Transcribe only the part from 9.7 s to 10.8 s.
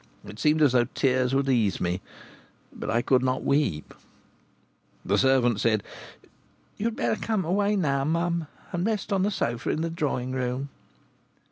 the drawing room."